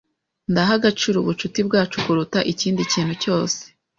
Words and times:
Ndaha 0.51 0.71
agaciro 0.79 1.17
ubucuti 1.19 1.59
bwacu 1.67 1.97
kuruta 2.05 2.39
ikindi 2.51 2.81
kintu 2.91 3.13
cyose. 3.23 3.59